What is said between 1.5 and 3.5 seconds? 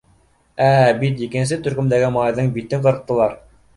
төркөмдәге малайҙың битен ҡырҡтылар.